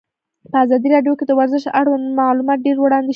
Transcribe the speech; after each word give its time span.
په 0.51 0.57
ازادي 0.65 0.87
راډیو 0.95 1.17
کې 1.19 1.25
د 1.27 1.31
ورزش 1.39 1.63
اړوند 1.79 2.05
معلومات 2.19 2.57
ډېر 2.65 2.77
وړاندې 2.79 3.07
شوي. 3.07 3.09